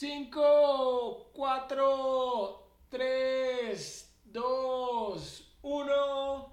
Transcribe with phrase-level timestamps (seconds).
[0.00, 6.52] 5, 4, 3, 2, 1.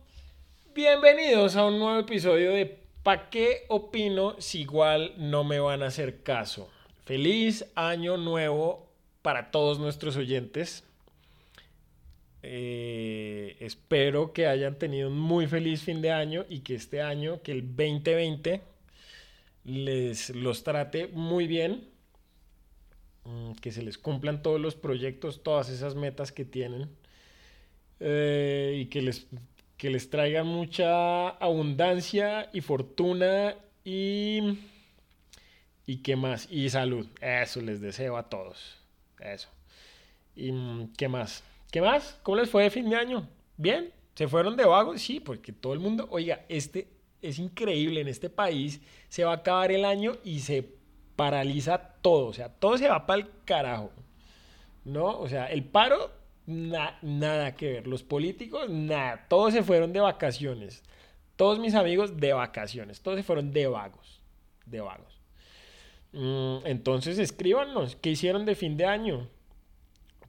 [0.73, 5.87] Bienvenidos a un nuevo episodio de ¿Pa qué opino si igual no me van a
[5.89, 6.71] hacer caso?
[7.03, 8.89] Feliz año nuevo
[9.21, 10.83] para todos nuestros oyentes.
[12.41, 17.43] Eh, espero que hayan tenido un muy feliz fin de año y que este año,
[17.43, 18.63] que el 2020,
[19.65, 21.93] les los trate muy bien
[23.61, 26.89] que se les cumplan todos los proyectos, todas esas metas que tienen
[27.99, 29.27] eh, y que les,
[29.77, 34.59] que les traigan mucha abundancia y fortuna y,
[35.85, 37.07] y qué más, y salud.
[37.21, 38.77] Eso les deseo a todos.
[39.19, 39.49] Eso.
[40.35, 41.43] ¿Y mm, qué más?
[41.71, 42.19] ¿Qué más?
[42.23, 43.27] ¿Cómo les fue de fin de año?
[43.57, 43.91] ¿Bien?
[44.15, 45.01] ¿Se fueron de vagos?
[45.01, 46.87] Sí, porque todo el mundo, oiga, este
[47.21, 50.75] es increíble, en este país se va a acabar el año y se
[51.15, 53.91] paraliza todo, o sea, todo se va para el carajo,
[54.83, 55.19] ¿no?
[55.19, 56.11] O sea, el paro,
[56.45, 60.83] nada que ver, los políticos, nada, todos se fueron de vacaciones,
[61.35, 64.21] todos mis amigos de vacaciones, todos se fueron de vagos,
[64.67, 65.19] de vagos.
[66.13, 69.27] Mm, entonces escríbanos, ¿qué hicieron de fin de año?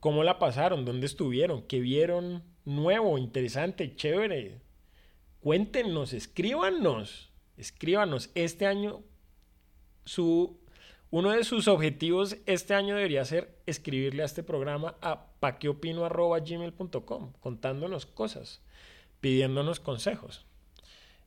[0.01, 0.87] ¿Cómo la pasaron?
[0.87, 1.61] ¿Dónde estuvieron?
[1.61, 4.63] ¿Qué vieron nuevo, interesante, chévere?
[5.41, 8.31] Cuéntenos, escríbanos, escríbanos.
[8.35, 9.03] Este año
[10.07, 10.59] su
[11.11, 18.07] uno de sus objetivos este año debería ser escribirle a este programa a paqueopino.gmail.com, contándonos
[18.07, 18.61] cosas,
[19.21, 20.47] pidiéndonos consejos,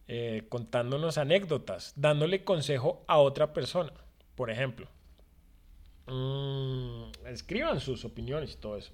[0.08, 3.94] eh, contándonos anécdotas, dándole consejo a otra persona,
[4.36, 4.88] por ejemplo.
[6.08, 8.92] Mm, escriban sus opiniones y todo eso.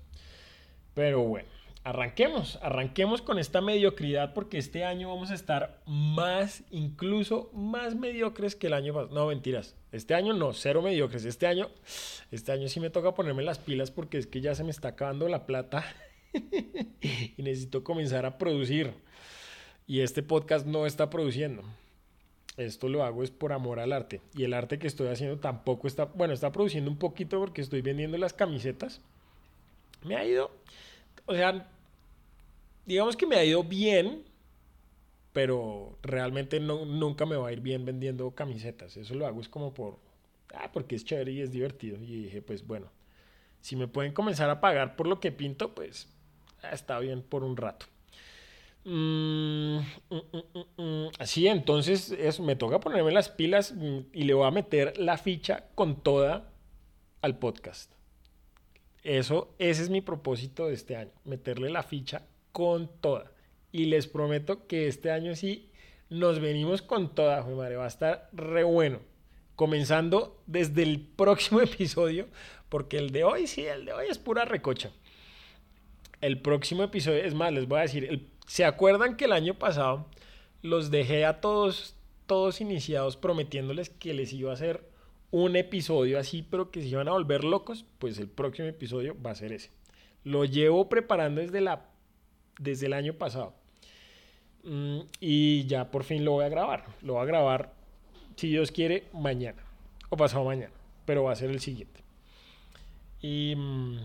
[0.94, 1.50] Pero bueno,
[1.86, 8.56] arranquemos, arranquemos con esta mediocridad porque este año vamos a estar más, incluso más mediocres
[8.56, 9.14] que el año pasado.
[9.14, 9.76] No, mentiras.
[9.92, 11.26] Este año no, cero mediocres.
[11.26, 11.70] Este año,
[12.32, 14.90] este año sí me toca ponerme las pilas porque es que ya se me está
[14.90, 15.86] acabando la plata
[16.34, 18.92] y necesito comenzar a producir.
[19.86, 21.64] Y este podcast no está produciendo.
[22.58, 24.22] Esto lo hago es por amor al arte.
[24.34, 27.82] Y el arte que estoy haciendo tampoco está, bueno, está produciendo un poquito porque estoy
[27.82, 29.02] vendiendo las camisetas.
[30.04, 30.52] Me ha ido,
[31.28, 31.68] o sea,
[32.86, 34.24] digamos que me ha ido bien,
[35.34, 38.96] pero realmente no, nunca me va a ir bien vendiendo camisetas.
[38.98, 40.00] Eso lo hago es como por,
[40.54, 41.98] ah, porque es chévere y es divertido.
[42.02, 42.90] Y dije, pues bueno,
[43.62, 46.08] si me pueden comenzar a pagar por lo que pinto, pues
[46.62, 47.86] ah, está bien por un rato.
[48.86, 49.80] Mm,
[50.10, 53.74] mm, mm, así, entonces eso, me toca ponerme las pilas
[54.14, 56.52] y le voy a meter la ficha con toda
[57.22, 57.92] al podcast.
[59.04, 62.22] Eso, ese es mi propósito de este año, meterle la ficha
[62.56, 63.34] con toda.
[63.74, 65.70] Y les prometo que este año sí
[66.10, 69.00] nos venimos con toda, madre, va a estar re bueno.
[69.58, 72.30] Comenzando desde el próximo episodio,
[72.70, 74.90] porque el de hoy sí, el de hoy es pura recocha.
[76.22, 80.06] El próximo episodio, es más, les voy a decir, ¿se acuerdan que el año pasado
[80.62, 84.90] los dejé a todos, todos iniciados prometiéndoles que les iba a hacer
[85.30, 87.84] un episodio así, pero que se iban a volver locos?
[88.00, 89.72] Pues el próximo episodio va a ser ese.
[90.24, 91.90] Lo llevo preparando desde la
[92.60, 93.54] desde el año pasado.
[94.64, 96.86] Mm, y ya por fin lo voy a grabar.
[97.02, 97.74] Lo voy a grabar,
[98.36, 99.64] si Dios quiere, mañana
[100.10, 100.74] o pasado mañana,
[101.06, 102.02] pero va a ser el siguiente.
[103.22, 103.98] Y, mm,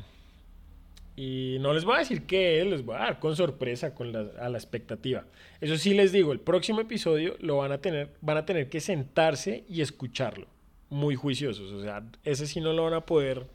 [1.17, 4.49] y no les voy a decir qué les voy a dar con sorpresa, con a
[4.49, 5.25] la expectativa.
[5.61, 8.81] Eso sí les digo, el próximo episodio lo van a tener, van a tener que
[8.81, 10.47] sentarse y escucharlo,
[10.89, 11.73] muy juiciosos.
[11.73, 13.47] O sea, ese sí no lo van a poder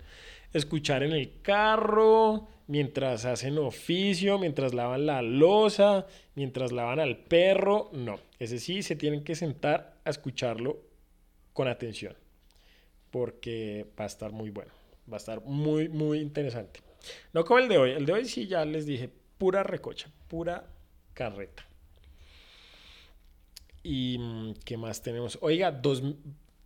[0.53, 7.89] escuchar en el carro, mientras hacen oficio, mientras lavan la losa, mientras lavan al perro.
[7.93, 10.79] No, ese sí se tienen que sentar a escucharlo
[11.53, 12.15] con atención,
[13.11, 14.71] porque va a estar muy bueno,
[15.11, 16.81] va a estar muy, muy interesante.
[17.33, 20.67] No como el de hoy, el de hoy sí ya les dije, pura recocha, pura
[21.13, 21.65] carreta.
[23.83, 25.37] ¿Y mm, qué más tenemos?
[25.41, 26.01] Oiga, dos,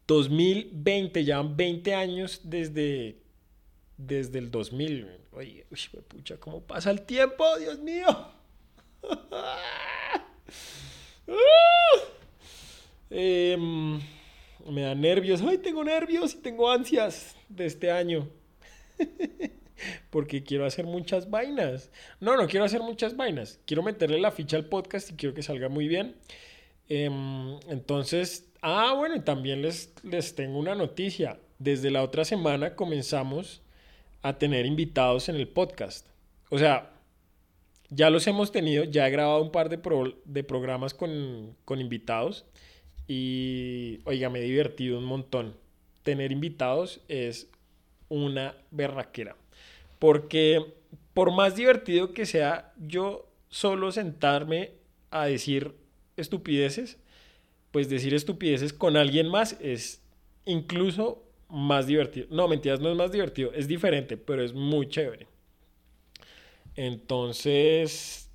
[0.08, 3.18] 2020, ya van 20 años desde
[4.00, 5.08] desde el 2000.
[5.34, 7.44] Oye, uy, pucha, ¿cómo pasa el tiempo?
[7.60, 8.06] Dios mío.
[13.12, 14.00] Em,
[14.68, 15.42] me da nervios.
[15.42, 18.30] Ay, tengo nervios y tengo ansias de este año.
[20.12, 21.90] Porque quiero hacer muchas vainas.
[22.20, 23.60] No, no quiero hacer muchas vainas.
[23.66, 26.16] Quiero meterle la ficha al podcast y quiero que salga muy bien.
[26.88, 31.40] Em, entonces, ah, bueno, y también les, les tengo una noticia.
[31.58, 33.62] Desde la otra semana comenzamos
[34.22, 36.08] a tener invitados en el podcast.
[36.50, 36.92] O sea,
[37.90, 39.80] ya los hemos tenido, ya he grabado un par de,
[40.26, 42.46] de programas con, con, invitados
[43.08, 45.56] y, oiga, me he divertido un montón.
[46.04, 47.50] Tener invitados es
[48.08, 49.36] una berraquera.
[49.98, 50.74] Porque
[51.14, 54.72] por más divertido que sea, yo solo sentarme
[55.12, 55.76] a decir
[56.18, 56.98] estupideces,
[57.72, 60.02] pues decir estupideces con alguien más es
[60.46, 62.28] incluso más divertido.
[62.30, 65.28] No, mentiras, no es más divertido, es diferente, pero es muy chévere.
[66.76, 68.30] Entonces,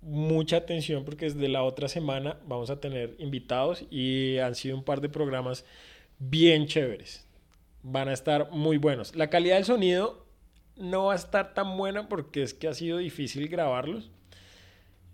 [0.00, 4.84] mucha atención porque desde la otra semana vamos a tener invitados y han sido un
[4.84, 5.64] par de programas
[6.18, 7.26] bien chéveres.
[7.82, 9.16] Van a estar muy buenos.
[9.16, 10.26] La calidad del sonido
[10.76, 14.10] no va a estar tan buena porque es que ha sido difícil grabarlos.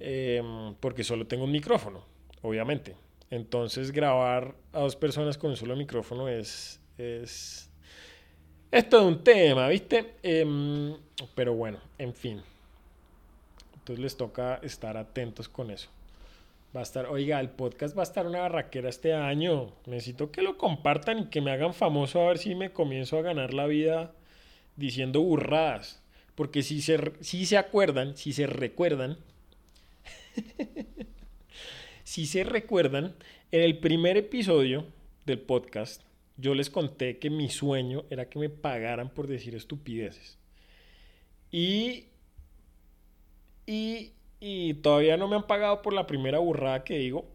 [0.00, 2.05] Em, porque solo tengo un micrófono,
[2.43, 2.96] obviamente.
[3.31, 7.70] Entonces grabar a dos personas con un solo micrófono es, es,
[8.70, 10.14] es todo un tema, ¿viste?
[10.23, 10.96] Em,
[11.35, 12.43] pero bueno, en fin.
[13.75, 15.91] Entonces les toca estar atentos con eso.
[16.75, 19.73] Va a estar, oiga, el podcast va a estar una barraquera este año.
[19.87, 23.23] Necesito que lo compartan y que me hagan famoso a ver si me comienzo a
[23.23, 24.12] ganar la vida
[24.76, 26.02] diciendo burradas.
[26.35, 29.19] Porque si se, si se acuerdan, si se recuerdan,
[32.05, 33.14] si se recuerdan,
[33.52, 34.87] en el primer episodio
[35.26, 36.02] del podcast,
[36.37, 40.39] yo les conté que mi sueño era que me pagaran por decir estupideces.
[41.51, 42.07] Y
[43.67, 47.27] y, todavía no me han pagado por la primera burrada que digo,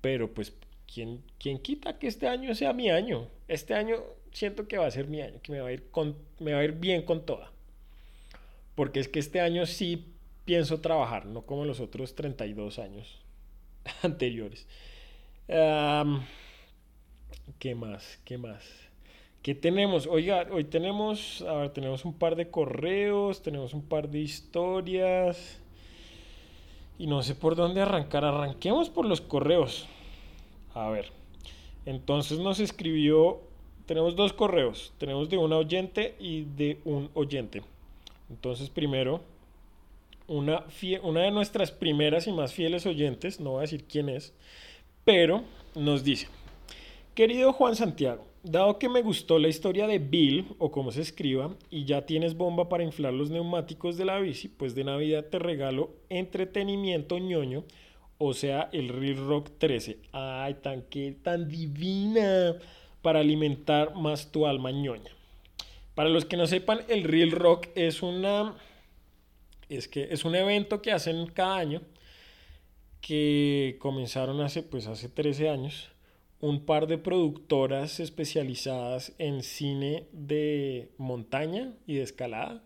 [0.00, 0.52] pero pues,
[0.92, 3.28] ¿quién, ¿quién quita que este año sea mi año?
[3.48, 3.96] Este año
[4.32, 6.60] siento que va a ser mi año, que me va a ir, con, me va
[6.60, 7.50] a ir bien con toda.
[8.74, 10.06] Porque es que este año sí
[10.44, 13.20] pienso trabajar, no como los otros 32 años
[14.02, 14.66] anteriores.
[17.58, 18.18] ¿Qué más?
[18.24, 18.64] ¿Qué más?
[19.42, 20.06] ¿Qué tenemos?
[20.06, 25.60] Oiga, hoy tenemos, a ver, tenemos un par de correos, tenemos un par de historias.
[26.98, 28.24] Y no sé por dónde arrancar.
[28.24, 29.86] Arranquemos por los correos.
[30.74, 31.06] A ver.
[31.86, 33.40] Entonces nos escribió.
[33.86, 34.92] Tenemos dos correos.
[34.98, 37.62] Tenemos de una oyente y de un oyente.
[38.28, 39.22] Entonces, primero,
[40.28, 40.64] una,
[41.02, 44.32] una de nuestras primeras y más fieles oyentes, no voy a decir quién es,
[45.04, 45.42] pero
[45.74, 46.28] nos dice:
[47.14, 51.54] Querido Juan Santiago, Dado que me gustó la historia de Bill, o como se escriba,
[51.68, 55.38] y ya tienes bomba para inflar los neumáticos de la bici, pues de Navidad te
[55.38, 57.64] regalo entretenimiento ñoño,
[58.16, 59.98] o sea, el Real Rock 13.
[60.12, 60.84] ¡Ay, tan
[61.22, 62.56] tan divina!
[63.02, 65.10] Para alimentar más tu alma ñoña.
[65.94, 68.54] Para los que no sepan, el Real Rock es una.
[69.68, 71.82] Es que es un evento que hacen cada año.
[73.02, 75.90] Que comenzaron hace, pues, hace 13 años
[76.40, 82.62] un par de productoras especializadas en cine de montaña y de escalada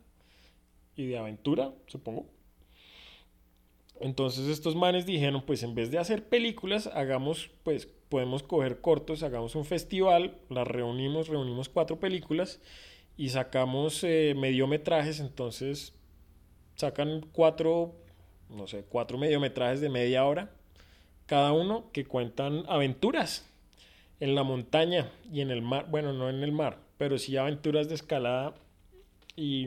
[0.97, 2.27] y de aventura, supongo.
[4.01, 9.23] Entonces estos manes dijeron, pues en vez de hacer películas, hagamos, pues podemos coger cortos,
[9.23, 12.61] hagamos un festival, las reunimos, reunimos cuatro películas
[13.17, 15.95] y sacamos eh, mediometrajes, entonces
[16.77, 17.95] sacan cuatro,
[18.51, 20.51] no sé, cuatro mediometrajes de media hora
[21.27, 23.49] cada uno que cuentan aventuras
[24.25, 27.91] en la montaña y en el mar, bueno, no en el mar, pero sí aventuras
[27.91, 28.55] de escalada
[29.37, 29.67] y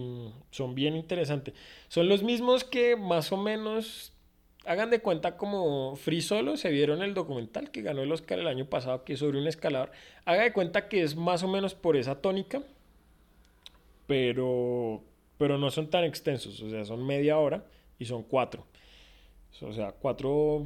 [0.49, 1.53] son bien interesantes.
[1.89, 4.13] Son los mismos que más o menos
[4.65, 8.47] hagan de cuenta como Free Solo, se vieron el documental que ganó el Oscar el
[8.47, 9.91] año pasado, que es sobre un escalador.
[10.25, 12.63] Haga de cuenta que es más o menos por esa tónica,
[14.07, 15.03] pero,
[15.37, 17.63] pero no son tan extensos, o sea, son media hora
[17.99, 18.65] y son cuatro.
[19.61, 20.65] O sea, cuatro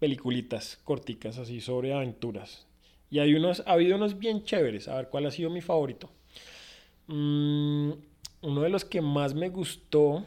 [0.00, 2.66] peliculitas corticas así sobre aventuras.
[3.12, 4.88] Y hay unos, ha habido unos bien chéveres.
[4.88, 6.08] A ver, ¿cuál ha sido mi favorito?
[7.08, 7.90] Mm,
[8.40, 10.24] uno de los que más me gustó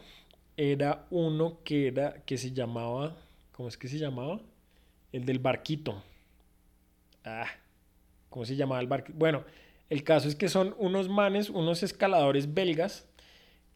[0.55, 3.17] era uno que era, que se llamaba,
[3.53, 4.39] ¿cómo es que se llamaba?
[5.11, 5.99] El del barquito.
[7.23, 7.47] Ah,
[8.29, 9.17] ¿cómo se llamaba el barquito?
[9.17, 9.43] Bueno,
[9.89, 13.07] el caso es que son unos manes, unos escaladores belgas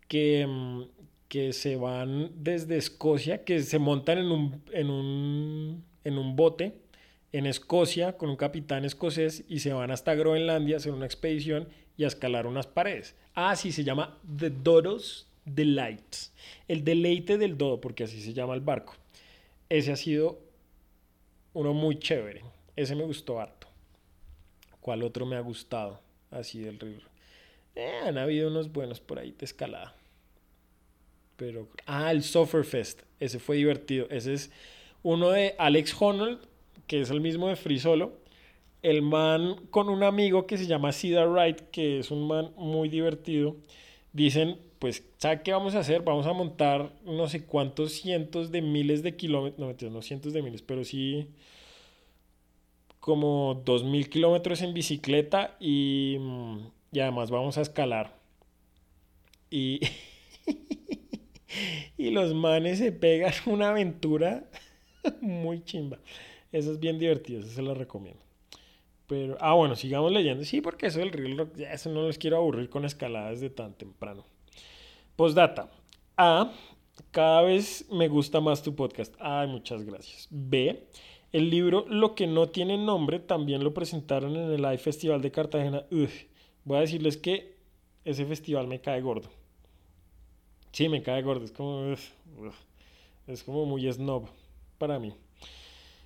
[0.08, 0.84] que, mm,
[1.28, 6.89] que se van desde Escocia, que se montan en un, en un, en un bote
[7.32, 11.68] en Escocia con un capitán escocés y se van hasta Groenlandia a hacer una expedición
[11.98, 13.16] y a escalar unas paredes.
[13.36, 16.34] Ah, sí, se llama The Dodo's Delights.
[16.68, 18.96] El deleite del dodo, porque así se llama el barco.
[19.68, 20.40] Ese ha sido
[21.54, 22.44] uno muy chévere.
[22.76, 23.68] Ese me gustó harto.
[24.82, 26.00] ¿Cuál otro me ha gustado?
[26.32, 27.02] Así del río.
[27.76, 29.94] Eh, han habido unos buenos por ahí de escalada.
[31.36, 31.68] Pero.
[31.86, 33.02] Ah, el Sufferfest.
[33.20, 34.08] Ese fue divertido.
[34.10, 34.52] Ese es
[35.04, 36.49] uno de Alex Honnold
[36.88, 38.14] que es el mismo de Free Solo,
[38.82, 42.90] el man con un amigo que se llama Cedar Wright, que es un man muy
[42.90, 43.56] divertido,
[44.14, 46.02] dicen, pues, ¿sabe qué vamos a hacer?
[46.04, 50.42] Vamos a montar no sé cuántos cientos de miles de kilómetros, no, no cientos de
[50.42, 51.28] miles, pero sí
[53.00, 56.18] como dos mil kilómetros en bicicleta y,
[56.92, 58.14] y además vamos a escalar.
[59.50, 59.80] Y,
[61.98, 64.44] y los manes se pegan una aventura
[65.22, 65.98] muy chimba.
[66.52, 68.22] Eso es bien divertido, eso se lo recomiendo.
[69.08, 70.44] Pero, ah, bueno, sigamos leyendo.
[70.44, 73.50] Sí, porque eso del Real Rock, ya eso no les quiero aburrir con escaladas de
[73.50, 74.24] tan temprano.
[75.16, 75.72] Postdata.
[76.16, 76.54] A.
[77.12, 79.16] Cada vez me gusta más tu podcast.
[79.20, 80.28] Ay, muchas gracias.
[80.30, 80.88] B.
[81.32, 85.32] El libro Lo que no tiene nombre también lo presentaron en el Live Festival de
[85.32, 85.86] Cartagena.
[86.64, 87.56] voy a decirles que
[88.06, 89.30] ese festival me cae gordo.
[90.72, 91.46] Sí, me cae gordo.
[91.46, 91.96] Es como,
[93.28, 94.28] es como muy snob
[94.78, 95.14] para mí.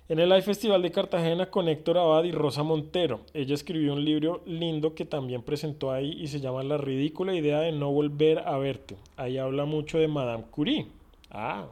[0.06, 3.22] En el Live Festival de Cartagena con Héctor Abad y Rosa Montero.
[3.32, 7.60] Ella escribió un libro lindo que también presentó ahí y se llama La ridícula idea
[7.60, 8.96] de no volver a verte.
[9.16, 10.88] Ahí habla mucho de Madame Curie.
[11.30, 11.68] Ah,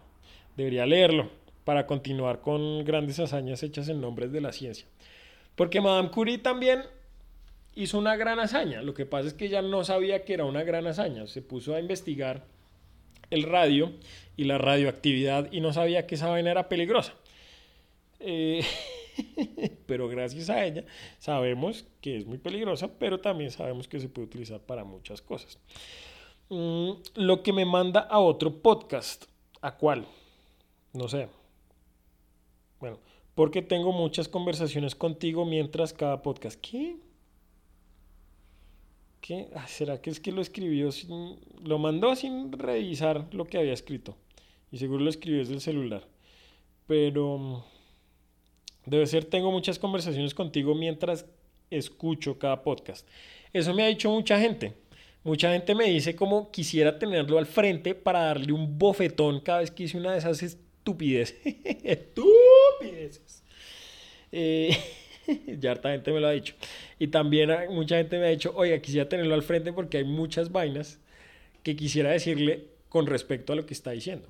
[0.57, 1.29] debería leerlo
[1.65, 4.87] para continuar con grandes hazañas hechas en nombres de la ciencia.
[5.55, 6.85] Porque Madame Curie también
[7.75, 8.81] hizo una gran hazaña.
[8.81, 11.27] Lo que pasa es que ella no sabía que era una gran hazaña.
[11.27, 12.47] Se puso a investigar
[13.29, 13.93] el radio
[14.39, 17.13] y la radioactividad y no sabía que esa vaina era peligrosa.
[18.23, 18.65] Eh,
[19.87, 20.85] pero gracias a ella
[21.19, 25.59] sabemos que es muy peligrosa, pero también sabemos que se puede utilizar para muchas cosas.
[26.49, 29.25] Mm, lo que me manda a otro podcast.
[29.61, 30.07] ¿A cuál?
[30.93, 31.29] No sé.
[32.81, 32.99] Bueno,
[33.35, 36.61] porque tengo muchas conversaciones contigo mientras cada podcast.
[36.61, 36.97] ¿Qué?
[39.21, 39.49] ¿Qué?
[39.55, 41.39] Ah, ¿Será que es que lo escribió sin...
[41.63, 44.17] lo mandó sin revisar lo que había escrito?
[44.73, 46.09] Y seguro lo escribió desde el celular.
[46.87, 47.65] Pero
[48.87, 51.27] Debe ser, tengo muchas conversaciones contigo mientras
[51.71, 53.07] escucho cada podcast.
[53.53, 54.75] Eso me ha dicho mucha gente.
[55.25, 59.71] Mucha gente me dice como quisiera tenerlo al frente para darle un bofetón cada vez
[59.71, 61.37] que hice una de esas estupideces.
[61.85, 63.43] estupideces.
[64.33, 64.77] Eh,
[65.61, 66.55] ya harta gente me lo ha dicho.
[66.99, 70.51] Y también mucha gente me ha dicho, oiga, quisiera tenerlo al frente porque hay muchas
[70.51, 70.99] vainas
[71.63, 74.29] que quisiera decirle con respecto a lo que está diciendo.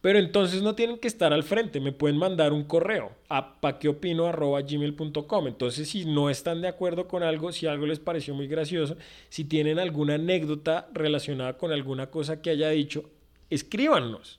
[0.00, 5.48] Pero entonces no tienen que estar al frente, me pueden mandar un correo a paqueopino.gmail.com.
[5.48, 8.96] Entonces, si no están de acuerdo con algo, si algo les pareció muy gracioso,
[9.28, 13.10] si tienen alguna anécdota relacionada con alguna cosa que haya dicho,
[13.50, 14.38] escríbanos,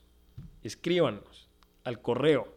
[0.64, 1.50] escríbanos
[1.84, 2.56] al correo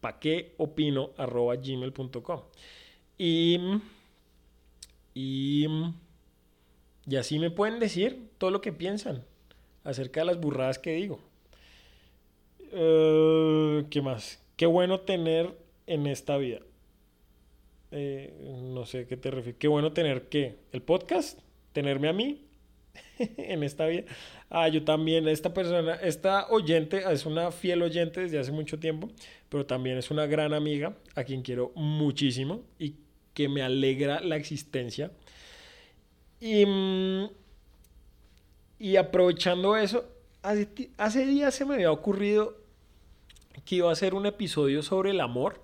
[0.00, 2.40] paqueopino.gmail.com.
[3.18, 3.60] Y,
[5.12, 5.66] y,
[7.06, 9.22] y así me pueden decir todo lo que piensan
[9.84, 11.27] acerca de las burradas que digo.
[12.72, 14.42] Eh, ¿Qué más?
[14.56, 15.56] Qué bueno tener
[15.86, 16.60] en esta vida.
[17.90, 18.34] Eh,
[18.74, 19.58] no sé qué te refieres.
[19.58, 20.56] Qué bueno tener qué?
[20.72, 21.40] El podcast,
[21.72, 22.44] tenerme a mí
[23.18, 24.04] en esta vida.
[24.50, 29.08] Ah, yo también, esta persona, esta oyente es una fiel oyente desde hace mucho tiempo,
[29.48, 32.96] pero también es una gran amiga a quien quiero muchísimo y
[33.34, 35.10] que me alegra la existencia.
[36.40, 37.30] Y, mm,
[38.78, 40.04] y aprovechando eso,
[40.96, 42.56] Hace, días se me había ocurrido
[43.64, 45.62] que iba a hacer un episodio sobre el amor,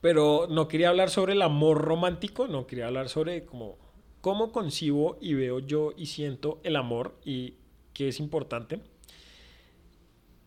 [0.00, 3.78] pero no quería hablar sobre el amor romántico, no quería hablar sobre cómo,
[4.20, 7.54] cómo concibo y veo yo y siento el amor y
[7.92, 8.80] qué es importante.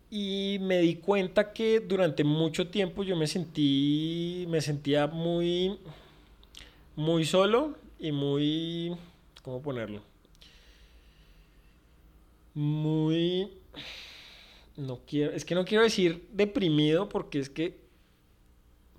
[0.10, 5.80] Y me di cuenta que durante mucho tiempo yo me sentí, me sentía muy,
[6.96, 8.96] muy solo y muy,
[9.42, 10.02] ¿cómo ponerlo?
[12.56, 13.50] muy...
[14.78, 17.86] No quiero, es que no quiero decir deprimido porque es que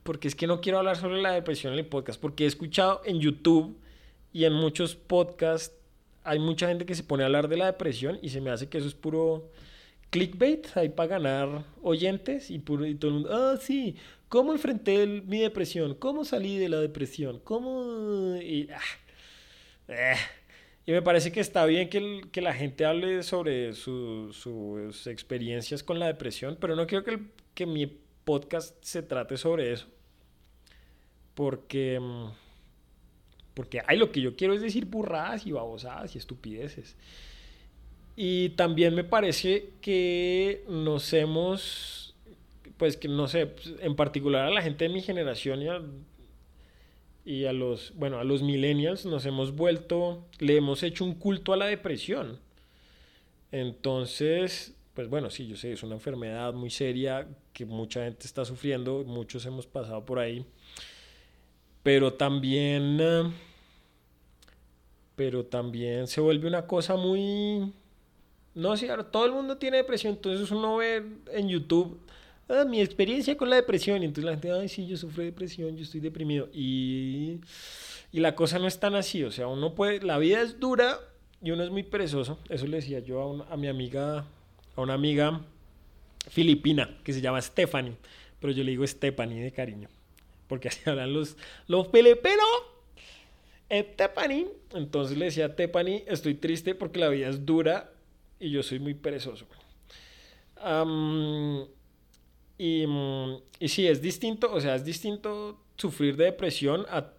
[0.02, 3.02] porque es que no quiero hablar sobre la depresión en el podcast, porque he escuchado
[3.04, 3.76] en YouTube
[4.32, 5.74] y en muchos podcasts
[6.22, 8.68] hay mucha gente que se pone a hablar de la depresión y se me hace
[8.68, 9.50] que eso es puro
[10.10, 13.96] clickbait ahí para ganar oyentes y, puro, y todo el mundo, ah, sí,
[14.28, 15.94] ¿cómo enfrenté mi depresión?
[15.94, 17.40] ¿Cómo salí de la depresión?
[17.44, 18.36] ¿Cómo...?
[18.36, 18.80] Y, ah,
[19.88, 20.16] eh,
[20.86, 25.98] y me parece que está bien que, que la gente hable sobre sus experiencias con
[25.98, 27.18] la depresión, pero no quiero que,
[27.54, 27.86] que mi
[28.24, 29.88] podcast se trate sobre eso.
[31.34, 32.26] Porque, mm,
[33.54, 36.96] porque ay, lo que yo quiero es decir burradas y babosadas y estupideces.
[38.14, 42.14] Y también me parece que nos hemos,
[42.76, 45.82] pues que no sé, en particular a la gente de mi generación y a
[47.26, 51.52] y a los, bueno, a los millennials nos hemos vuelto, le hemos hecho un culto
[51.52, 52.38] a la depresión.
[53.50, 58.44] Entonces, pues bueno, sí, yo sé, es una enfermedad muy seria que mucha gente está
[58.44, 60.46] sufriendo, muchos hemos pasado por ahí,
[61.82, 63.00] pero también,
[65.16, 67.72] pero también se vuelve una cosa muy,
[68.54, 71.98] no sé, todo el mundo tiene depresión, entonces uno ve en YouTube
[72.48, 74.02] ah, mi experiencia con la depresión.
[74.02, 76.48] Y entonces la gente, ay, sí, yo sufro de depresión, yo estoy deprimido.
[76.52, 77.40] Y,
[78.12, 79.24] y la cosa no es tan así.
[79.24, 81.00] O sea, uno puede, la vida es dura
[81.42, 82.38] y uno es muy perezoso.
[82.48, 84.26] Eso le decía yo a, a mi amiga,
[84.74, 85.40] a una amiga
[86.28, 87.96] filipina que se llama Stephanie.
[88.40, 89.88] Pero yo le digo Stephanie de cariño.
[90.48, 91.36] Porque así hablan los,
[91.66, 92.46] los filipinos.
[93.70, 94.46] Stephanie.
[94.74, 97.90] Entonces le decía a Stephanie, estoy triste porque la vida es dura
[98.38, 99.46] y yo soy muy perezoso.
[102.58, 107.12] Y, mm, y sí, es distinto, o sea, es distinto sufrir de depresión a,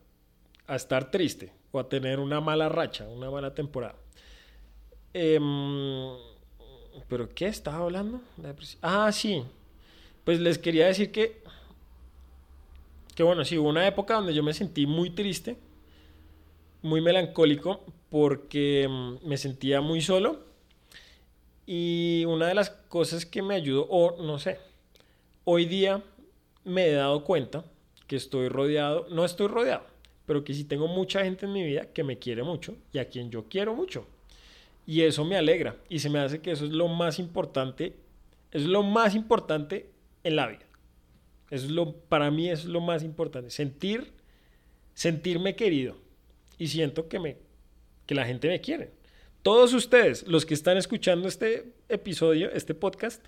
[0.68, 3.96] a estar triste o a tener una mala racha, una mala temporada.
[5.14, 6.16] Em,
[7.08, 8.22] ¿Pero qué estaba hablando?
[8.82, 9.44] Ah, sí.
[10.24, 11.42] Pues les quería decir que,
[13.16, 15.58] que bueno, sí, hubo una época donde yo me sentí muy triste,
[16.82, 20.48] muy melancólico, porque mm, me sentía muy solo
[21.66, 24.60] y una de las cosas que me ayudó, o no sé,
[25.50, 26.04] hoy día
[26.66, 27.64] me he dado cuenta
[28.06, 29.86] que estoy rodeado, no estoy rodeado,
[30.26, 33.08] pero que sí tengo mucha gente en mi vida que me quiere mucho y a
[33.08, 34.06] quien yo quiero mucho.
[34.86, 37.96] Y eso me alegra y se me hace que eso es lo más importante,
[38.52, 39.90] es lo más importante
[40.26, 40.66] en la vida.
[41.50, 44.12] es lo, para mí es lo más importante, sentir,
[44.96, 45.96] sentirme querido
[46.58, 47.38] y siento que, me,
[48.06, 48.92] que la gente me quiere.
[49.44, 53.24] Todos ustedes, los que están escuchando este episodio, este podcast,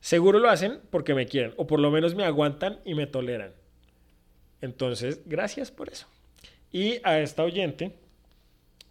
[0.00, 3.52] seguro lo hacen porque me quieren, o por lo menos me aguantan y me toleran.
[4.60, 6.06] Entonces, gracias por eso.
[6.72, 7.94] Y a esta oyente,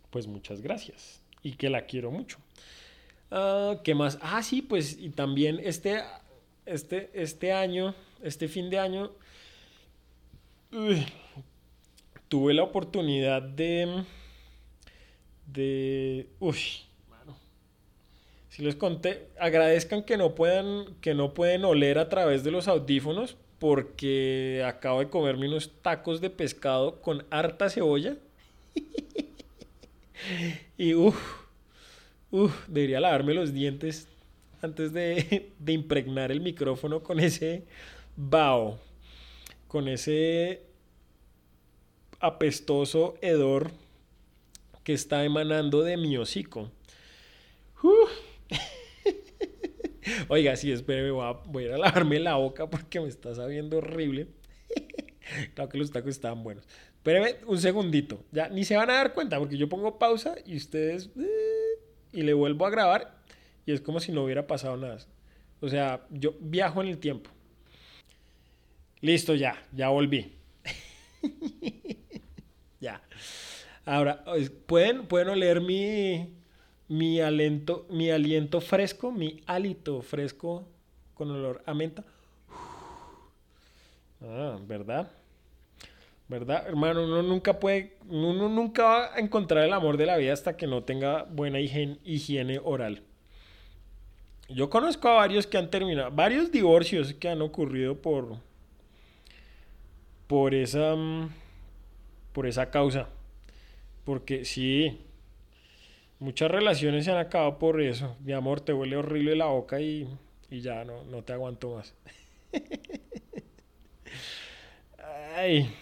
[0.09, 1.21] pues muchas gracias.
[1.43, 2.37] Y que la quiero mucho.
[3.31, 4.17] Ah, ¿Qué más?
[4.21, 6.01] Ah, sí, pues y también este,
[6.65, 9.11] este, este año, este fin de año,
[12.27, 14.03] tuve la oportunidad de
[15.53, 16.29] de...
[16.39, 16.57] Uy,
[18.59, 22.67] Si les conté, agradezcan que no, puedan, que no pueden oler a través de los
[22.67, 28.17] audífonos porque acabo de comerme unos tacos de pescado con harta cebolla.
[30.77, 31.15] y uff,
[32.31, 34.09] uff, debería lavarme los dientes
[34.61, 37.63] antes de, de impregnar el micrófono con ese
[38.17, 38.77] bao,
[39.69, 40.63] con ese
[42.19, 43.71] apestoso hedor
[44.83, 46.69] que está emanando de mi hocico.
[50.31, 54.27] Oiga, sí, a, voy a ir a lavarme la boca porque me está sabiendo horrible.
[55.55, 56.67] claro que los tacos estaban buenos.
[56.95, 58.23] Espéreme un segundito.
[58.31, 61.09] Ya ni se van a dar cuenta porque yo pongo pausa y ustedes.
[61.19, 61.79] Eh,
[62.13, 63.19] y le vuelvo a grabar
[63.65, 64.99] y es como si no hubiera pasado nada.
[65.61, 67.31] O sea, yo viajo en el tiempo.
[69.01, 70.33] Listo, ya, ya volví.
[72.79, 73.01] ya.
[73.85, 74.23] Ahora,
[74.67, 76.38] ¿pueden, pueden oler mi,
[76.89, 80.67] mi, aliento, mi aliento fresco, mi hálito fresco
[81.13, 82.03] con olor a menta?
[84.21, 85.09] Ah, ¿verdad?
[86.27, 86.67] ¿Verdad?
[86.67, 90.57] Hermano, uno nunca puede, uno nunca va a encontrar el amor de la vida hasta
[90.57, 93.01] que no tenga buena higiene, oral.
[94.49, 98.37] Yo conozco a varios que han terminado, varios divorcios que han ocurrido por,
[100.27, 101.29] por esa, mm,
[102.33, 103.07] por esa causa.
[104.03, 104.99] Porque sí,
[106.19, 108.15] muchas relaciones se han acabado por eso.
[108.21, 110.07] Mi amor, te huele horrible la boca y,
[110.49, 111.93] ya no, no te aguanto más.
[115.35, 115.73] Ay.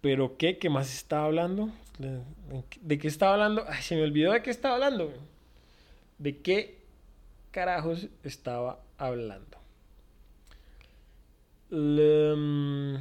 [0.00, 0.58] ¿Pero qué?
[0.58, 1.70] ¿Qué más estaba hablando?
[2.80, 3.64] ¿De qué estaba hablando?
[3.68, 5.12] Ay, se me olvidó de qué estaba hablando.
[6.18, 6.78] ¿De qué
[7.50, 9.58] carajos estaba hablando?
[11.70, 12.96] Mm,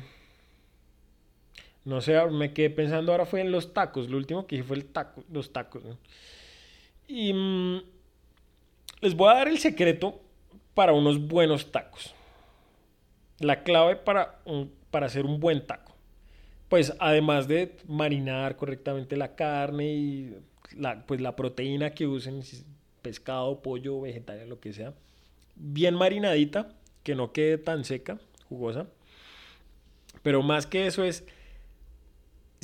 [1.85, 4.09] no sé, me quedé pensando ahora fue en los tacos.
[4.09, 5.83] Lo último que dije fue el taco, los tacos.
[7.07, 7.81] Y mm,
[9.01, 10.19] les voy a dar el secreto
[10.73, 12.15] para unos buenos tacos.
[13.39, 14.39] La clave para,
[14.89, 15.95] para hacer un buen taco.
[16.69, 20.35] Pues además de marinar correctamente la carne y
[20.75, 22.41] la, pues la proteína que usen,
[23.03, 24.95] pescado, pollo, vegetariano, lo que sea.
[25.55, 26.69] Bien marinadita,
[27.03, 28.17] que no quede tan seca,
[28.49, 28.87] jugosa.
[30.23, 31.23] Pero más que eso es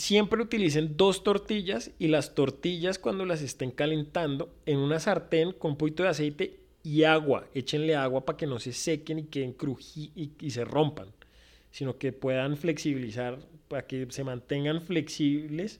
[0.01, 5.71] siempre utilicen dos tortillas y las tortillas cuando las estén calentando en una sartén con
[5.71, 7.47] un poquito de aceite y agua.
[7.53, 11.09] Échenle agua para que no se sequen y queden crují y, se rompan,
[11.69, 13.37] sino que puedan flexibilizar,
[13.67, 15.79] para que se mantengan flexibles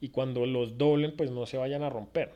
[0.00, 2.32] y cuando los doblen pues no se vayan a romper.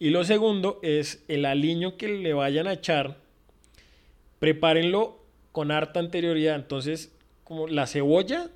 [0.00, 3.16] Y lo segundo es el aliño que le vayan a echar,
[4.40, 5.20] prepárenlo
[5.52, 6.56] con harta anterioridad.
[6.56, 8.50] Entonces, como la cebolla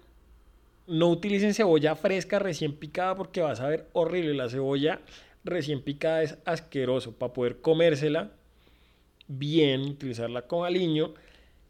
[0.86, 4.34] no utilicen cebolla fresca recién picada porque vas a ver horrible.
[4.34, 5.00] La cebolla
[5.44, 7.12] recién picada es asqueroso.
[7.12, 8.32] Para poder comérsela
[9.28, 11.14] bien, utilizarla con aliño,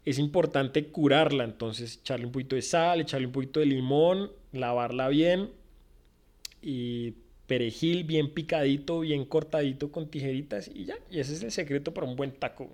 [0.05, 1.43] es importante curarla.
[1.43, 5.51] Entonces, echarle un poquito de sal, echarle un poquito de limón, lavarla bien
[6.61, 7.13] y
[7.47, 10.95] perejil bien picadito, bien cortadito con tijeritas y ya.
[11.09, 12.69] Y ese es el secreto para un buen taco.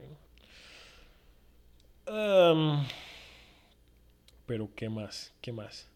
[4.46, 5.34] pero, ¿qué más?
[5.42, 5.93] ¿Qué más?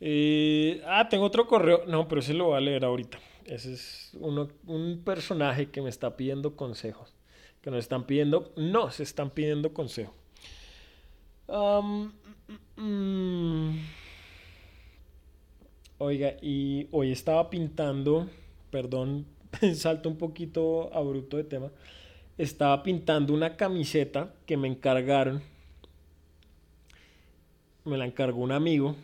[0.00, 1.84] Eh, ah, tengo otro correo.
[1.86, 3.18] No, pero ese lo voy a leer ahorita.
[3.44, 7.14] Ese es uno, un personaje que me está pidiendo consejos.
[7.62, 8.52] Que nos están pidiendo.
[8.56, 10.12] No, se están pidiendo consejo.
[11.48, 12.06] Mm,
[12.76, 13.78] mm.
[15.98, 18.28] Oiga, y hoy estaba pintando.
[18.70, 19.26] Perdón,
[19.74, 21.70] salto un poquito a bruto de tema.
[22.36, 25.42] Estaba pintando una camiseta que me encargaron.
[27.84, 28.96] Me la encargó un amigo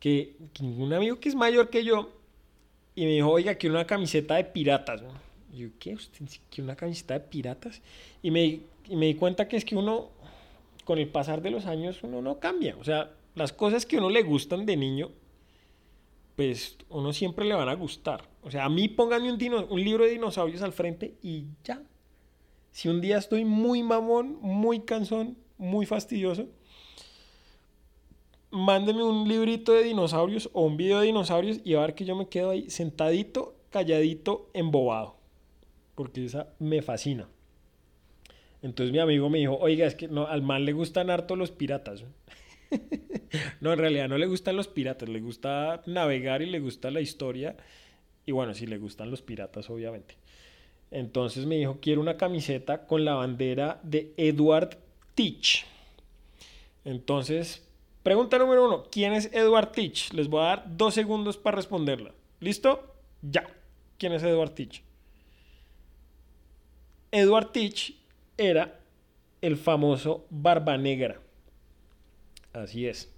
[0.00, 2.12] que, un amigo que es mayor que yo
[2.94, 5.02] y me dijo, oiga, quiero una camiseta de piratas.
[5.52, 5.94] Y yo, ¿qué?
[5.94, 7.82] ¿Usted quiere una camiseta de piratas?
[8.22, 10.08] Y me, y me di cuenta que es que uno,
[10.84, 12.76] con el pasar de los años, uno no cambia.
[12.80, 15.10] O sea, las cosas que a uno le gustan de niño,
[16.36, 18.24] pues uno siempre le van a gustar.
[18.42, 21.82] O sea, a mí pónganme un, un libro de dinosaurios al frente y ya.
[22.72, 26.48] Si un día estoy muy mamón, muy cansón, muy fastidioso,
[28.56, 32.16] mándeme un librito de dinosaurios o un video de dinosaurios y a ver que yo
[32.16, 35.16] me quedo ahí sentadito, calladito, embobado.
[35.94, 37.28] Porque esa me fascina.
[38.62, 41.50] Entonces mi amigo me dijo, oiga, es que no, al mal le gustan harto los
[41.50, 42.04] piratas.
[43.60, 47.00] no, en realidad no le gustan los piratas, le gusta navegar y le gusta la
[47.00, 47.56] historia.
[48.24, 50.16] Y bueno, sí le gustan los piratas, obviamente.
[50.90, 54.78] Entonces me dijo, quiero una camiseta con la bandera de Edward
[55.14, 55.64] Teach.
[56.84, 57.65] Entonces
[58.06, 60.12] Pregunta número uno, ¿quién es Edward Teach?
[60.12, 62.14] Les voy a dar dos segundos para responderla.
[62.38, 62.94] ¿Listo?
[63.20, 63.48] Ya.
[63.98, 64.84] ¿Quién es Edward Teach?
[67.10, 67.96] Edward Teach
[68.38, 68.78] era
[69.40, 71.20] el famoso Barba Negra.
[72.52, 73.12] Así es.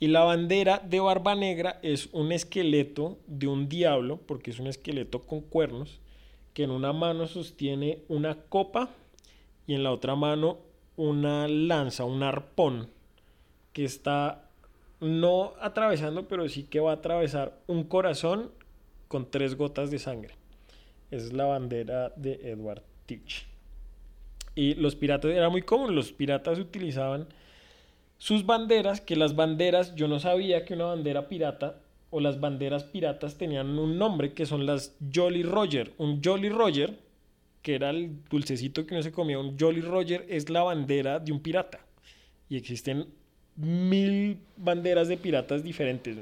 [0.00, 4.66] Y la bandera de Barba Negra es un esqueleto de un diablo, porque es un
[4.66, 6.00] esqueleto con cuernos,
[6.54, 8.90] que en una mano sostiene una copa
[9.68, 10.58] y en la otra mano
[10.96, 12.92] una lanza, un arpón
[13.74, 14.48] que está
[15.00, 18.50] no atravesando, pero sí que va a atravesar un corazón
[19.08, 20.34] con tres gotas de sangre.
[21.10, 23.46] Esa es la bandera de Edward Teach.
[24.54, 27.26] Y los piratas era muy común, los piratas utilizaban
[28.16, 32.84] sus banderas, que las banderas, yo no sabía que una bandera pirata o las banderas
[32.84, 35.92] piratas tenían un nombre que son las Jolly Roger.
[35.98, 36.96] Un Jolly Roger,
[37.60, 41.32] que era el dulcecito que no se comía, un Jolly Roger es la bandera de
[41.32, 41.80] un pirata.
[42.48, 43.08] Y existen
[43.56, 46.16] mil banderas de piratas diferentes.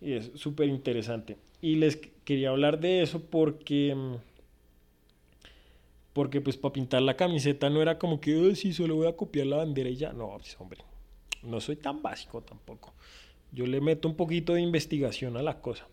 [0.00, 1.36] Y es súper interesante.
[1.60, 3.96] Y les quería hablar de eso porque...
[6.12, 9.46] Porque pues para pintar la camiseta no era como que, si solo voy a copiar
[9.46, 10.12] la bandera y ya.
[10.12, 10.82] No, pues, hombre,
[11.42, 12.92] no soy tan básico tampoco.
[13.50, 15.86] Yo le meto un poquito de investigación a la cosa.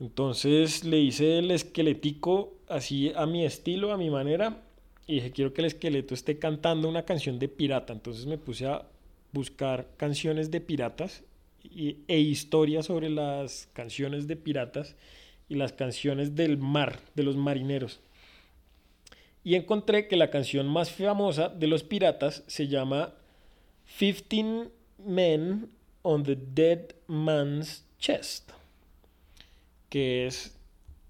[0.00, 4.62] Entonces le hice el esqueletico así a mi estilo, a mi manera.
[5.06, 7.94] Y dije, quiero que el esqueleto esté cantando una canción de pirata.
[7.94, 8.84] Entonces me puse a
[9.32, 11.24] buscar canciones de piratas
[11.64, 14.96] e historias sobre las canciones de piratas
[15.48, 18.00] y las canciones del mar, de los marineros.
[19.44, 23.14] Y encontré que la canción más famosa de los piratas se llama
[23.84, 25.70] Fifteen Men
[26.02, 28.50] on the Dead Man's Chest,
[29.88, 30.56] que es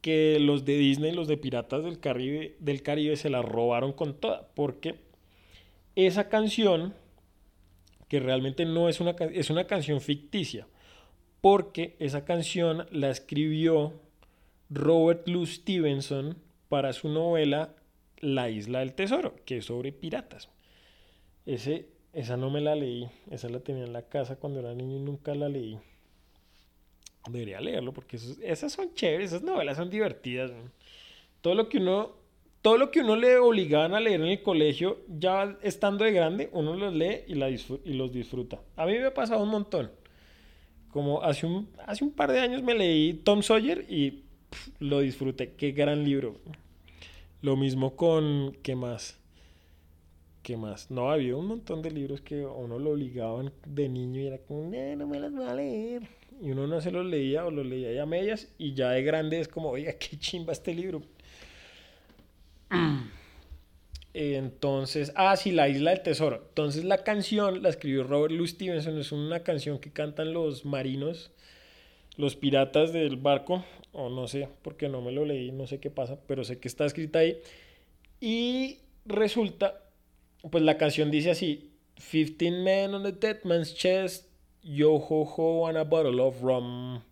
[0.02, 4.14] que los de Disney, los de Piratas del Caribe, del Caribe se la robaron con
[4.14, 4.96] toda, porque
[5.96, 6.94] esa canción
[8.08, 10.66] que realmente no es una, es una canción ficticia,
[11.40, 13.94] porque esa canción la escribió
[14.70, 16.36] Robert Louis Stevenson
[16.68, 17.74] para su novela
[18.20, 20.48] La isla del tesoro, que es sobre piratas.
[21.44, 24.96] Ese, esa no me la leí, esa la tenía en la casa cuando era niño
[24.96, 25.78] y nunca la leí.
[27.28, 30.52] Debería leerlo porque esas son chéveres, esas novelas son divertidas.
[31.40, 32.25] Todo lo que uno
[32.62, 36.50] todo lo que uno le obligaban a leer en el colegio, ya estando de grande,
[36.52, 38.60] uno los lee y, los disfruta.
[38.76, 39.90] A mí me ha pasado un montón.
[40.90, 41.68] Como hace un,
[42.16, 44.24] par de años me leí Tom Sawyer y
[44.78, 45.52] lo disfruté.
[45.52, 46.36] Qué gran libro.
[47.42, 49.18] Lo mismo con, ¿qué más?
[50.42, 50.90] ¿Qué más?
[50.90, 54.38] No, había un montón de libros que a uno lo obligaban de niño y era
[54.38, 56.08] como, no me los voy a leer.
[56.40, 59.40] Y uno no se los leía o los leía ya medias y ya de grande
[59.40, 61.02] es como, oiga, qué chimba este libro.
[64.14, 66.42] Entonces, ah, sí, La Isla del Tesoro.
[66.48, 71.30] Entonces la canción la escribió Robert Louis Stevenson, es una canción que cantan los marinos
[72.16, 75.90] los piratas del barco, o no sé, porque no me lo leí, no sé qué
[75.90, 77.38] pasa, pero sé que está escrita ahí.
[78.20, 79.82] Y resulta,
[80.50, 81.70] pues la canción dice así,
[82.10, 84.26] 15 men on the dead man's chest,
[84.62, 87.02] yo ho ho and a bottle of rum,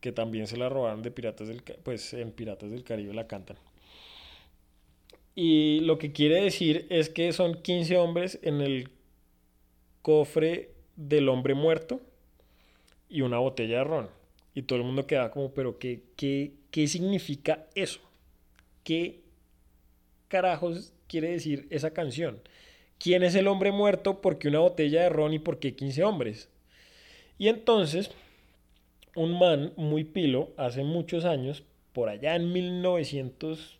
[0.00, 3.56] que también se la robaron de Piratas del pues en Piratas del Caribe la cantan.
[5.38, 8.88] Y lo que quiere decir es que son 15 hombres en el
[10.00, 12.00] cofre del hombre muerto
[13.10, 14.08] y una botella de ron.
[14.54, 18.00] Y todo el mundo queda como, pero ¿qué, qué, qué significa eso?
[18.82, 19.20] ¿Qué
[20.28, 22.40] carajos quiere decir esa canción?
[22.98, 24.22] ¿Quién es el hombre muerto?
[24.22, 26.48] ¿Por qué una botella de ron y por qué 15 hombres?
[27.36, 28.10] Y entonces,
[29.14, 33.78] un man muy pilo, hace muchos años, por allá en 1900,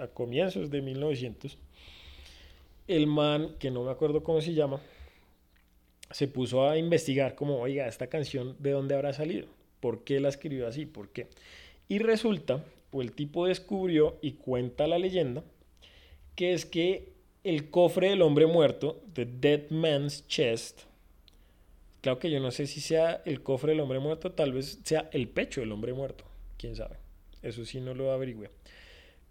[0.00, 1.58] a comienzos de 1900,
[2.88, 4.80] el man, que no me acuerdo cómo se llama,
[6.10, 9.46] se puso a investigar como, oiga, esta canción, ¿de dónde habrá salido?
[9.80, 10.86] ¿Por qué la escribió así?
[10.86, 11.28] ¿Por qué?
[11.88, 15.44] Y resulta, o el tipo descubrió y cuenta la leyenda,
[16.34, 17.12] que es que
[17.44, 20.82] el cofre del hombre muerto, The Dead Man's Chest,
[22.00, 25.08] claro que yo no sé si sea el cofre del hombre muerto, tal vez sea
[25.12, 26.24] el pecho del hombre muerto,
[26.56, 26.96] quién sabe,
[27.42, 28.50] eso sí no lo averigüé.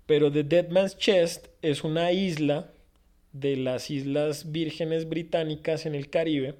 [0.07, 2.71] Pero The Dead Man's Chest es una isla
[3.33, 6.55] de las Islas Vírgenes Británicas en el Caribe.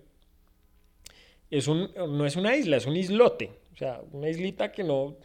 [1.49, 3.51] Es un, no es una isla, es un islote.
[3.73, 5.15] O sea, una islita que no,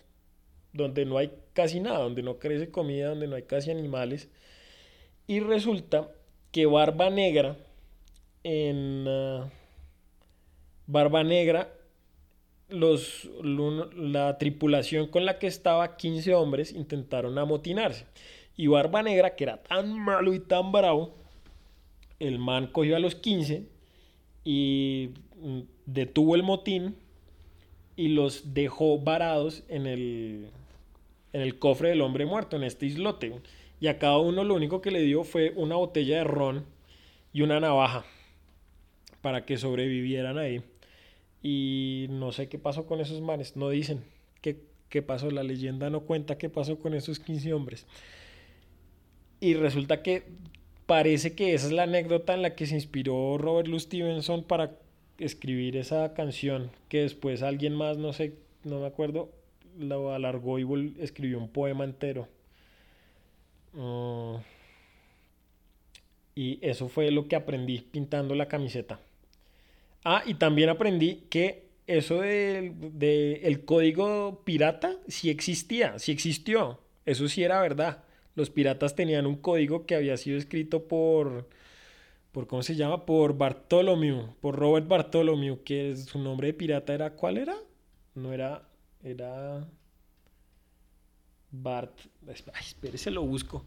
[0.73, 4.29] donde no hay casi nada, donde no crece comida, donde no hay casi animales.
[5.27, 6.11] Y resulta
[6.53, 7.57] que Barba Negra,
[8.45, 9.51] en uh,
[10.87, 11.73] Barba Negra,
[12.73, 18.07] los, la tripulación con la que estaba, 15 hombres, intentaron amotinarse.
[18.57, 21.15] Y Barba Negra, que era tan malo y tan bravo,
[22.19, 23.67] el man cogió a los 15
[24.45, 26.97] y mm, detuvo el motín
[27.97, 30.51] y los dejó varados en el,
[31.33, 33.35] en el cofre del hombre muerto, en este islote.
[33.81, 36.65] Y a cada uno lo único que le dio fue una botella de ron
[37.33, 38.05] y una navaja
[39.21, 40.63] para que sobrevivieran ahí.
[41.43, 44.05] Y no sé qué pasó con esos manes, no dicen
[44.41, 47.87] qué, qué pasó, la leyenda no cuenta qué pasó con esos 15 hombres.
[49.41, 50.25] Y resulta que
[50.87, 54.77] parece que esa es la anécdota en la que se inspiró Robert Louis Stevenson para
[55.19, 59.31] escribir esa canción que después alguien más, no sé, no me acuerdo,
[59.79, 62.29] lo alargó y escribió un poema entero.
[63.75, 64.37] Mm.
[66.35, 69.01] y eso fue lo que aprendí pintando la camiseta.
[70.05, 76.81] Ah, y también aprendí que eso del de el código pirata sí existía, sí existió.
[77.05, 78.05] Eso sí era verdad.
[78.35, 81.49] Los piratas tenían un código que había sido escrito por
[82.33, 83.05] por ¿cómo se llama?
[83.07, 87.55] Por Bartholomew, por Robert Bartholomew, que su nombre de pirata era, ¿cuál era?
[88.15, 88.69] No era,
[89.03, 89.69] era
[91.51, 91.93] Bart,
[92.27, 93.67] ay, espérese, lo busco.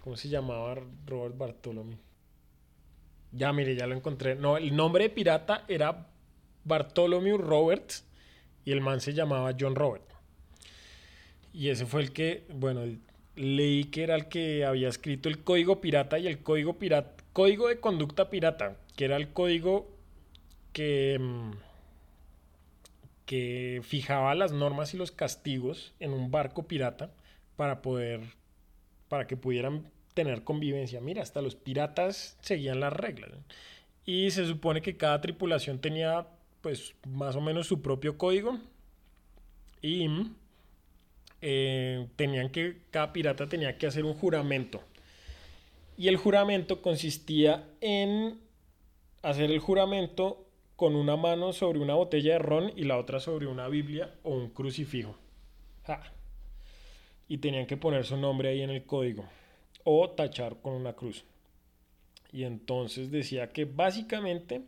[0.00, 1.98] ¿Cómo se llamaba Robert Bartholomew?
[3.32, 4.34] Ya, mire, ya lo encontré.
[4.34, 6.06] No, el nombre de pirata era
[6.64, 8.04] Bartholomew Roberts
[8.64, 10.04] y el man se llamaba John Robert.
[11.52, 12.82] Y ese fue el que, bueno,
[13.36, 17.68] leí que era el que había escrito el código pirata y el código pirata Código
[17.68, 19.88] de conducta pirata, que era el código
[20.72, 21.52] que, mm,
[23.26, 27.12] que fijaba las normas y los castigos en un barco pirata
[27.54, 28.22] para poder,
[29.08, 29.88] para que pudieran
[30.18, 31.00] tener convivencia.
[31.00, 33.30] Mira, hasta los piratas seguían las reglas.
[34.04, 36.26] Y se supone que cada tripulación tenía
[36.60, 38.58] pues más o menos su propio código
[39.80, 40.08] y
[41.40, 44.82] eh, tenían que, cada pirata tenía que hacer un juramento
[45.96, 48.40] y el juramento consistía en
[49.22, 53.46] hacer el juramento con una mano sobre una botella de ron y la otra sobre
[53.46, 55.14] una Biblia o un crucifijo.
[57.28, 59.24] Y tenían que poner su nombre ahí en el código
[59.90, 61.24] o tachar con una cruz.
[62.30, 64.60] Y entonces decía que básicamente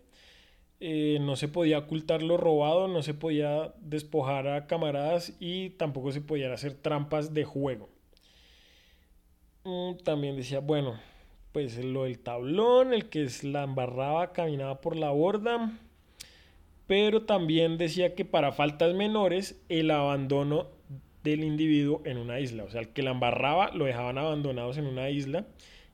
[0.81, 6.11] eh, no se podía ocultar lo robado, no se podía despojar a camaradas y tampoco
[6.11, 7.91] se podían hacer trampas de juego.
[9.65, 10.99] Mm, también decía, bueno,
[11.53, 15.71] pues lo del tablón, el que la embarraba caminaba por la borda,
[16.87, 20.69] pero también decía que para faltas menores el abandono
[21.23, 24.87] del individuo en una isla, o sea, el que la embarraba lo dejaban abandonados en
[24.87, 25.47] una isla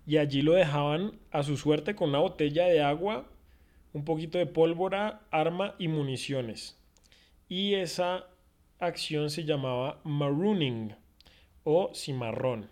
[0.07, 3.27] y allí lo dejaban a su suerte con una botella de agua,
[3.93, 6.79] un poquito de pólvora, arma y municiones.
[7.49, 8.27] Y esa
[8.79, 10.95] acción se llamaba marooning
[11.65, 12.69] o cimarrón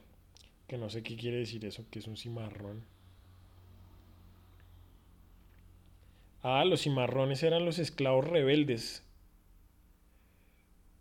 [0.67, 2.85] que no sé qué quiere decir eso, que es un cimarrón.
[6.43, 9.03] Ah, los cimarrones eran los esclavos rebeldes.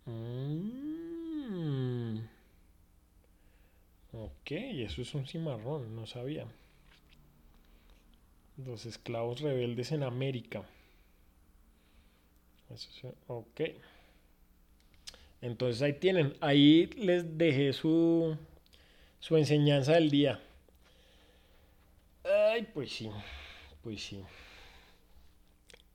[0.05, 0.82] ¿Qué?
[4.47, 6.45] Y eso es un cimarrón, no sabía.
[8.57, 10.63] Los esclavos rebeldes en América.
[13.27, 13.61] ok.
[15.41, 16.35] Entonces ahí tienen.
[16.39, 18.37] Ahí les dejé su,
[19.19, 20.39] su enseñanza del día.
[22.23, 23.09] Ay, pues sí.
[23.81, 24.21] Pues sí.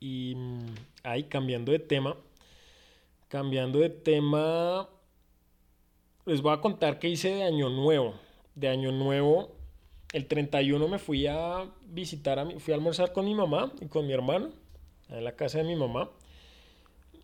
[0.01, 2.17] Y mm, ahí cambiando de tema.
[3.29, 4.89] Cambiando de tema.
[6.29, 8.13] Les voy a contar qué hice de año nuevo.
[8.55, 9.49] De año nuevo
[10.13, 13.87] el 31 me fui a visitar, a mi, fui a almorzar con mi mamá y
[13.87, 14.51] con mi hermano,
[15.09, 16.11] en la casa de mi mamá.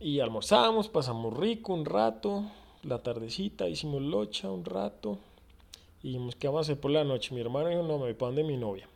[0.00, 2.44] Y almorzamos, pasamos rico un rato,
[2.82, 5.18] la tardecita, hicimos locha un rato.
[6.02, 7.34] Y dijimos, ¿qué vamos a hacer por la noche?
[7.34, 8.88] Mi hermano dijo, no, me voy para donde mi novia.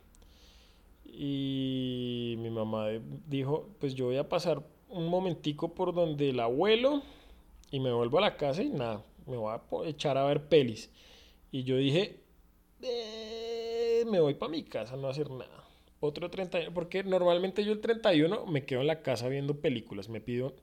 [1.05, 2.87] Y mi mamá
[3.27, 7.03] dijo, pues yo voy a pasar un momentico por donde el abuelo
[7.69, 10.89] y me vuelvo a la casa y nada, me voy a echar a ver pelis.
[11.51, 12.19] Y yo dije,
[12.81, 15.63] eh, me voy para mi casa, no hacer nada.
[15.99, 20.09] Otro 31, porque normalmente yo el 31 me quedo en la casa viendo películas.
[20.09, 20.55] Me pido,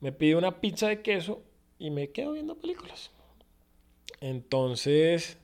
[0.00, 1.42] me pido una pizza de queso
[1.78, 3.10] y me quedo viendo películas.
[4.20, 5.38] Entonces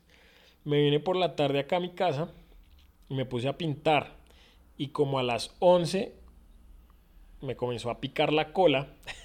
[0.64, 2.32] me vine por la tarde acá a mi casa
[3.08, 4.16] y me puse a pintar.
[4.76, 6.12] Y como a las 11
[7.40, 8.88] me comenzó a picar la cola.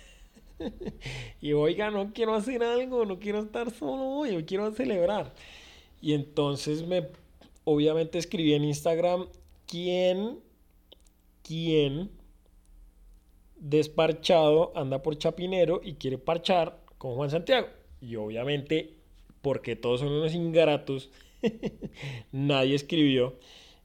[1.41, 5.33] y oiga, no quiero hacer algo, no quiero estar solo yo quiero celebrar.
[6.01, 7.07] Y entonces me,
[7.63, 9.27] obviamente escribí en Instagram,
[9.67, 10.39] ¿quién,
[11.43, 12.09] quién
[13.57, 17.67] desparchado anda por Chapinero y quiere parchar con Juan Santiago?
[18.01, 18.95] Y obviamente,
[19.41, 21.09] porque todos son unos ingratos,
[22.31, 23.35] nadie escribió.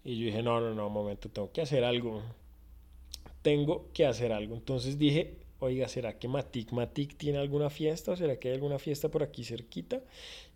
[0.04, 2.22] Y yo dije, no, no, no, un momento, tengo que hacer algo.
[3.42, 4.54] Tengo que hacer algo.
[4.54, 8.12] Entonces dije, oiga, ¿será que Matic Matic tiene alguna fiesta?
[8.12, 10.02] ¿O será que hay alguna fiesta por aquí cerquita?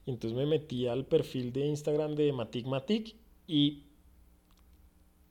[0.07, 3.15] Y entonces me metí al perfil de Instagram de Matic Matic
[3.47, 3.83] y,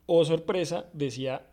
[0.06, 1.46] oh sorpresa, decía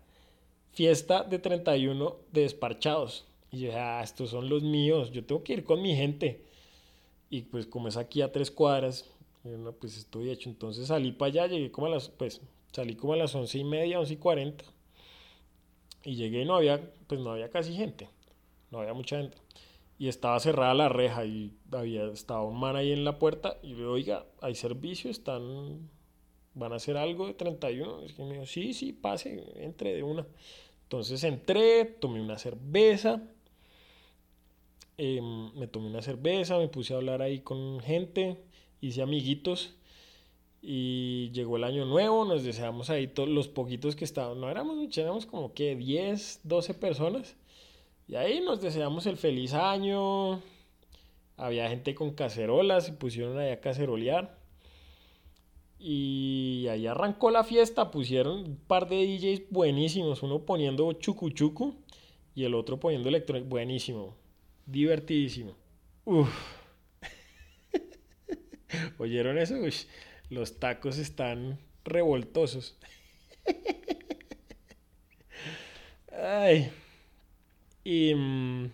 [0.72, 3.24] fiesta de 31 de desparchados.
[3.50, 6.44] Y yo dije, ah, estos son los míos, yo tengo que ir con mi gente.
[7.30, 9.08] Y pues como es aquí a tres cuadras,
[9.80, 10.48] pues estoy hecho.
[10.48, 12.40] Entonces salí para allá, llegué como a las, pues
[12.72, 14.64] salí como a las once y media, once y cuarenta.
[16.04, 18.08] Y llegué y no había, pues no había casi gente.
[18.74, 19.38] No había mucha gente
[19.98, 23.68] y estaba cerrada la reja y había estaba un man ahí en la puerta y
[23.68, 25.88] le digo, oiga, hay servicio, están,
[26.54, 28.02] van a hacer algo de 31.
[28.02, 30.26] Es que me dijo, sí, sí, pase, entre de una.
[30.82, 33.22] Entonces entré, tomé una cerveza,
[34.96, 38.42] em, me tomé una cerveza, me puse a hablar ahí con gente,
[38.80, 39.76] hice amiguitos
[40.60, 44.76] y llegó el año nuevo, nos deseamos ahí todos los poquitos que estaban, no éramos
[44.76, 47.36] muchos, éramos como que 10, 12 personas
[48.06, 50.42] y ahí nos deseamos el feliz año.
[51.36, 54.38] Había gente con cacerolas, se pusieron ahí a cacerolear.
[55.78, 61.76] Y ahí arrancó la fiesta, pusieron un par de DJs buenísimos, uno poniendo chucu chucu
[62.34, 64.16] y el otro poniendo electrónico, buenísimo,
[64.66, 65.56] divertidísimo.
[66.04, 66.30] Uf.
[68.98, 69.56] ¿Oyeron eso?
[70.30, 72.76] los tacos están revoltosos.
[76.12, 76.72] Ay.
[77.84, 78.70] Y mm,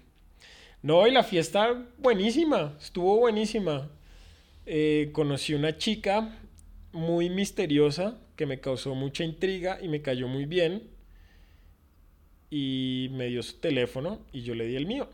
[0.82, 3.90] no, y la fiesta buenísima, estuvo buenísima.
[4.64, 6.38] Eh, conocí una chica
[6.92, 10.88] muy misteriosa que me causó mucha intriga y me cayó muy bien.
[12.50, 15.08] Y me dio su teléfono y yo le di el mío.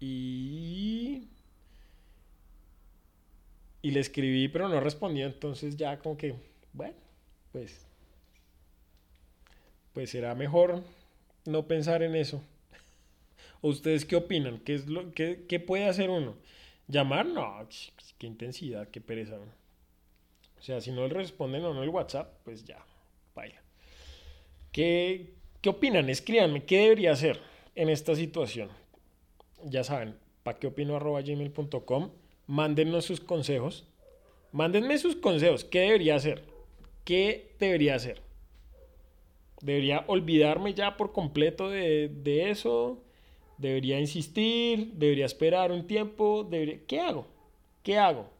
[0.00, 1.28] Y...
[3.80, 5.26] Y le escribí, pero no respondió.
[5.26, 6.34] Entonces ya como que,
[6.72, 6.96] bueno,
[7.52, 7.86] pues...
[9.92, 10.82] Pues será mejor
[11.44, 12.42] no pensar en eso.
[13.62, 14.58] ¿Ustedes qué opinan?
[14.58, 16.36] ¿Qué, es lo, qué, qué puede hacer uno?
[16.86, 17.26] ¿Llamar?
[17.26, 17.68] No,
[18.18, 19.38] qué intensidad, qué pereza.
[20.58, 22.84] O sea, si no le responden o no el WhatsApp, pues ya,
[23.34, 23.62] vaya.
[24.72, 26.08] ¿Qué, ¿Qué opinan?
[26.08, 27.40] Escríbanme, ¿qué debería hacer
[27.74, 28.68] en esta situación?
[29.64, 30.98] Ya saben, para qué opino.
[32.46, 33.86] Mándennos sus consejos.
[34.52, 35.64] Mándenme sus consejos.
[35.64, 36.44] ¿Qué debería hacer?
[37.04, 38.22] ¿Qué debería hacer?
[39.60, 43.02] ¿Debería olvidarme ya por completo de, de eso?
[43.58, 46.78] Debería insistir, debería esperar un tiempo, debería...
[46.86, 47.26] ¿qué hago?
[47.82, 48.30] ¿Qué hago?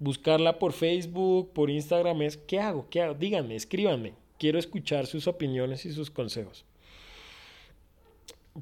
[0.00, 2.88] Buscarla por Facebook, por Instagram, es ¿qué hago?
[2.90, 3.14] ¿Qué hago?
[3.14, 4.14] Díganme, escríbanme.
[4.38, 6.64] Quiero escuchar sus opiniones y sus consejos.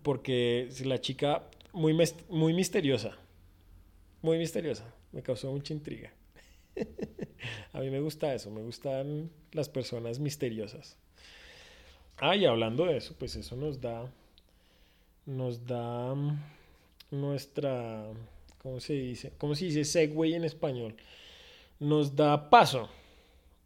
[0.02, 1.96] Porque la chica muy,
[2.28, 3.16] muy misteriosa,
[4.20, 6.12] muy misteriosa, me causó mucha intriga.
[7.72, 10.96] A mí me gusta eso, me gustan las personas misteriosas.
[12.18, 14.12] Ah, y hablando de eso, pues eso nos da
[15.26, 16.14] nos da
[17.10, 18.06] nuestra,
[18.62, 19.32] ¿cómo se dice?
[19.38, 20.96] ¿Cómo se dice segue en español?
[21.82, 22.88] nos da paso,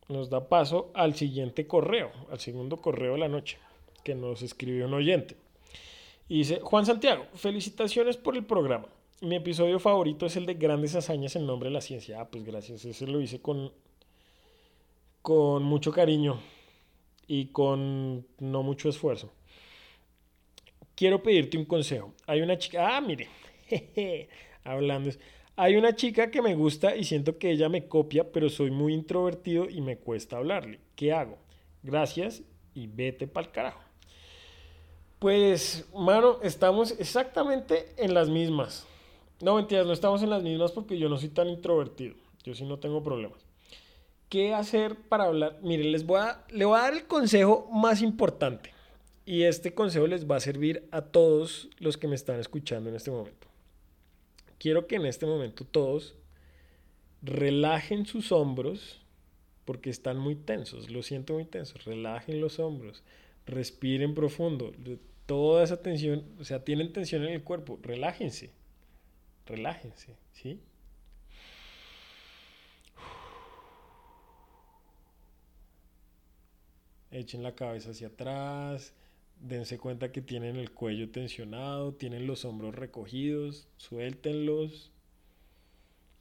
[0.08, 3.58] nos da paso al siguiente correo, al segundo correo de la noche,
[4.02, 5.36] que nos escribió un oyente.
[6.26, 8.86] Y dice, Juan Santiago, felicitaciones por el programa.
[9.20, 12.20] Mi episodio favorito es el de grandes hazañas en nombre de la ciencia.
[12.20, 13.70] Ah, pues gracias, ese lo hice con,
[15.20, 16.40] con mucho cariño
[17.26, 19.30] y con no mucho esfuerzo.
[20.96, 22.14] Quiero pedirte un consejo.
[22.26, 23.28] Hay una chica, ah, mire,
[24.64, 25.10] hablando,
[25.54, 28.92] hay una chica que me gusta y siento que ella me copia, pero soy muy
[28.94, 30.80] introvertido y me cuesta hablarle.
[30.96, 31.38] ¿Qué hago?
[31.82, 32.42] Gracias
[32.74, 33.80] y vete pa'l carajo.
[35.18, 38.86] Pues, mano, estamos exactamente en las mismas.
[39.40, 42.16] No, mentiras, no estamos en las mismas porque yo no soy tan introvertido.
[42.42, 43.46] Yo sí no tengo problemas.
[44.28, 45.58] ¿Qué hacer para hablar?
[45.62, 48.75] Miren, les voy a, le voy a dar el consejo más importante.
[49.26, 52.94] Y este consejo les va a servir a todos los que me están escuchando en
[52.94, 53.48] este momento.
[54.60, 56.14] Quiero que en este momento todos
[57.22, 59.00] relajen sus hombros
[59.64, 60.90] porque están muy tensos.
[60.90, 61.84] Lo siento muy tensos.
[61.84, 63.02] Relajen los hombros.
[63.46, 64.72] Respiren profundo.
[65.26, 67.80] Toda esa tensión, o sea, tienen tensión en el cuerpo.
[67.82, 68.52] Relájense.
[69.44, 70.60] Relájense, ¿sí?
[77.10, 78.94] Echen la cabeza hacia atrás,
[79.40, 84.92] dense cuenta que tienen el cuello tensionado, tienen los hombros recogidos, suéltenlos,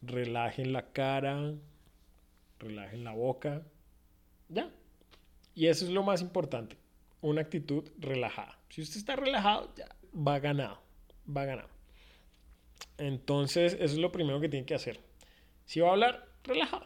[0.01, 1.53] relajen la cara,
[2.59, 3.63] relajen la boca,
[4.49, 4.69] ya.
[5.53, 6.77] Y eso es lo más importante,
[7.21, 8.57] una actitud relajada.
[8.69, 10.79] Si usted está relajado, ya va ganado,
[11.25, 11.69] va ganado.
[12.97, 14.99] Entonces, eso es lo primero que tiene que hacer.
[15.65, 16.85] Si va a hablar, relajado.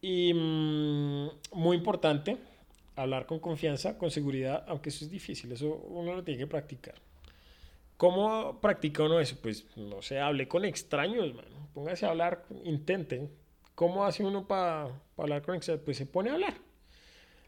[0.00, 2.36] Y mm, muy importante,
[2.96, 6.94] hablar con confianza, con seguridad, aunque eso es difícil, eso uno lo tiene que practicar.
[7.96, 9.36] ¿Cómo practica uno eso?
[9.40, 11.46] Pues no sé, hable con extraños, man.
[11.72, 13.28] Póngase a hablar, intente.
[13.74, 15.82] ¿Cómo hace uno para hablar con extraños?
[15.84, 16.54] Pues se pone a hablar.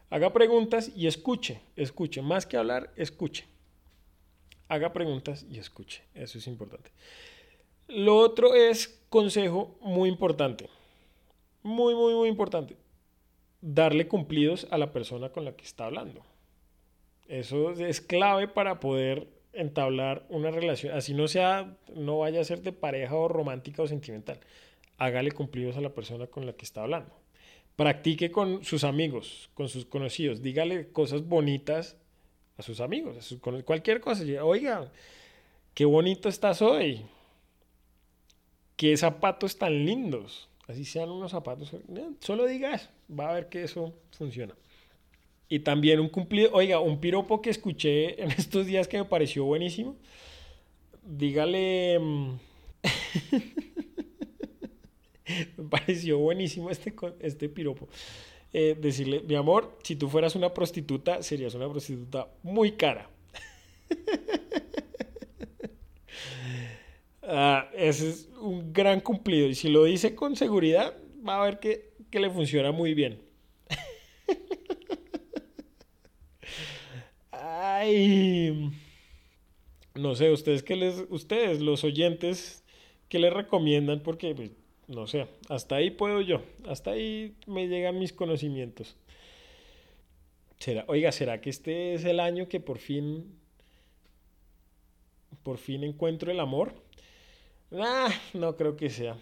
[0.09, 2.21] Haga preguntas y escuche, escuche.
[2.21, 3.45] Más que hablar, escuche
[4.69, 6.03] haga preguntas y escuche.
[6.13, 6.91] Eso es importante.
[7.87, 10.69] Lo otro es consejo muy importante.
[11.63, 12.77] Muy, muy, muy importante.
[13.61, 16.23] Darle cumplidos a la persona con la que está hablando.
[17.27, 20.95] Eso es clave para poder entablar una relación.
[20.95, 24.39] Así no sea, no vaya a ser de pareja o romántica o sentimental.
[24.97, 27.11] Hágale cumplidos a la persona con la que está hablando.
[27.75, 30.41] Practique con sus amigos, con sus conocidos.
[30.41, 31.97] Dígale cosas bonitas
[32.57, 34.23] a sus amigos, con cualquier cosa.
[34.43, 34.91] Oiga,
[35.73, 37.05] qué bonito estás hoy.
[38.75, 40.48] Qué zapatos tan lindos.
[40.69, 41.73] Así sean unos zapatos.
[41.73, 41.79] Eh,
[42.19, 44.53] solo digas, va a ver que eso funciona.
[45.49, 49.45] Y también un cumplido, oiga, un piropo que escuché en estos días que me pareció
[49.45, 49.95] buenísimo.
[51.03, 51.97] Dígale...
[51.99, 52.33] Mm,
[55.57, 57.89] me pareció buenísimo este, este piropo.
[58.53, 63.09] Eh, decirle, mi amor, si tú fueras una prostituta, serías una prostituta muy cara.
[67.31, 69.47] Ah, ese es un gran cumplido.
[69.47, 70.95] Y si lo dice con seguridad,
[71.27, 73.21] va a ver que, que le funciona muy bien.
[77.31, 78.71] Ay.
[79.93, 82.63] No sé, ustedes qué les, ustedes, los oyentes,
[83.09, 84.01] ¿qué les recomiendan?
[84.01, 84.51] Porque pues,
[84.87, 88.95] no sé, hasta ahí puedo yo, hasta ahí me llegan mis conocimientos.
[90.59, 93.39] ¿Será, oiga, ¿será que este es el año que por fin,
[95.43, 96.73] por fin encuentro el amor?
[97.71, 99.17] Ah, no creo que sea.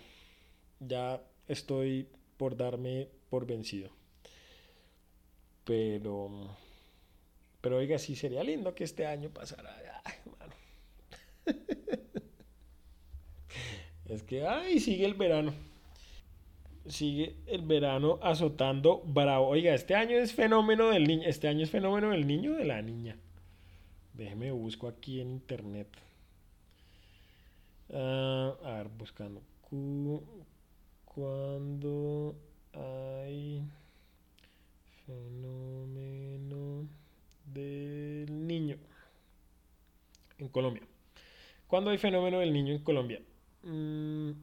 [0.79, 3.89] Ya estoy por darme por vencido.
[5.65, 6.29] Pero,
[7.61, 9.75] pero oiga, sí sería lindo que este año pasara.
[10.05, 10.13] Ay,
[14.05, 15.53] Es que, ay, sigue el verano.
[16.87, 19.47] Sigue el verano azotando bravo.
[19.49, 21.23] Oiga, este año es fenómeno del niño.
[21.27, 23.17] Este año es fenómeno del niño o de la niña.
[24.13, 25.87] Déjeme busco aquí en internet.
[27.93, 29.41] Ah, a ver, buscando.
[31.05, 32.35] Cuando
[32.73, 33.63] hay
[35.05, 36.88] fenómeno
[37.53, 38.77] del niño
[40.38, 40.83] en Colombia.
[41.67, 43.21] ¿Cuándo hay fenómeno del niño en Colombia?
[43.63, 44.35] Mm, mm,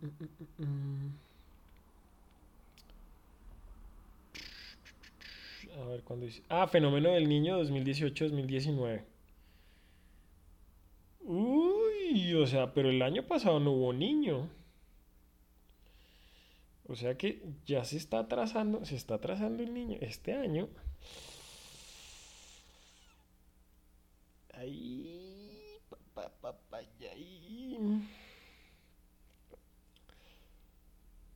[0.59, 1.13] mm,
[5.81, 6.43] A ver, ¿cuándo dice?
[6.49, 9.14] Ah, Fenómeno del Niño 2018-2019.
[11.25, 14.49] Uy, o sea, pero el año pasado no hubo niño.
[16.87, 19.97] O sea que ya se está atrasando, se está atrasando el niño.
[20.01, 20.69] Este año.
[24.53, 25.81] Ahí.
[26.15, 27.79] Pa, pa, pa, ahí.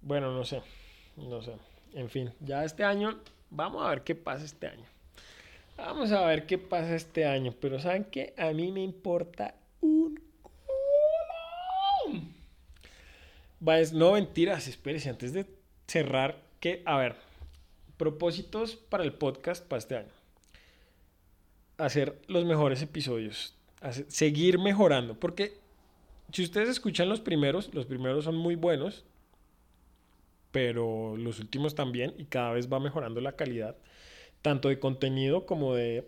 [0.03, 0.62] Bueno, no sé.
[1.16, 1.55] no sé.
[1.95, 3.18] En fin, ya este año,
[3.51, 4.84] vamos a ver qué pasa este año.
[5.76, 7.55] Vamos a ver qué pasa este año.
[7.61, 8.34] Pero ¿saben qué?
[8.36, 12.22] A mí me importa un culo.
[13.61, 15.46] No mentiras, espérese, antes de
[15.86, 17.16] cerrar, que, a ver,
[17.96, 20.12] propósitos para el podcast para este año.
[21.76, 23.54] Hacer los mejores episodios.
[24.09, 25.18] seguir mejorando.
[25.18, 25.59] Porque
[26.32, 29.04] si ustedes escuchan los primeros, los primeros son muy buenos.
[30.50, 32.14] Pero los últimos también.
[32.18, 33.76] Y cada vez va mejorando la calidad
[34.42, 36.04] tanto de contenido como de,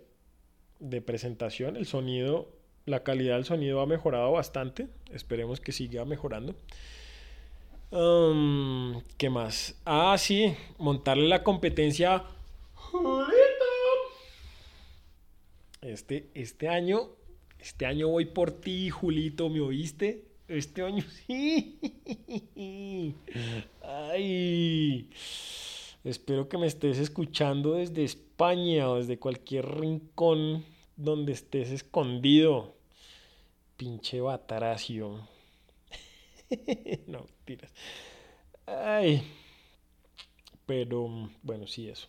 [1.05, 1.77] presentación.
[1.77, 2.51] El sonido,
[2.87, 4.89] la calidad del sonido ha mejorado bastante.
[5.13, 6.55] Esperemos que siga mejorando.
[7.91, 9.75] ¿Qué más?
[9.85, 12.23] Ah, sí, montarle la competencia.
[15.81, 17.09] Este, este año,
[17.59, 20.25] este año voy por ti, Julito, ¿me oíste?
[20.47, 21.81] Este año sí.
[23.83, 25.11] Ay.
[26.05, 30.65] Espero que me estés escuchando desde España o desde cualquier rincón
[30.97, 32.73] donde estés escondido.
[33.77, 35.29] Pinche bataracio.
[37.07, 37.73] no, tiras.
[38.67, 39.23] Ay.
[40.67, 42.09] Pero bueno, sí, eso.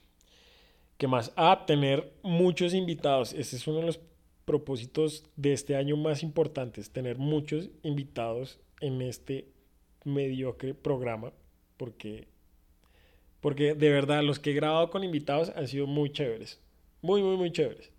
[0.98, 1.34] ¿Qué más?
[1.36, 3.34] Ah, tener muchos invitados.
[3.34, 4.00] Ese es uno de los
[4.46, 6.92] propósitos de este año más importantes.
[6.92, 9.48] Tener muchos invitados en este
[10.04, 11.34] mediocre programa.
[11.78, 12.28] Porque
[13.42, 16.60] porque de verdad, los que he grabado con invitados han sido muy chéveres.
[17.02, 17.92] Muy, muy, muy chéveres.